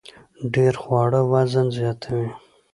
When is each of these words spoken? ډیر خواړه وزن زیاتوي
ډیر 0.53 0.73
خواړه 0.81 1.21
وزن 1.31 1.67
زیاتوي 1.77 2.29